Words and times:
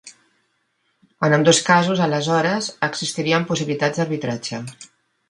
En 1.27 1.35
ambdós 1.37 1.59
casos 1.67 2.01
aleshores 2.05 2.71
existirien 2.89 3.47
possibilitats 3.53 4.01
d'arbitratge. 4.01 4.65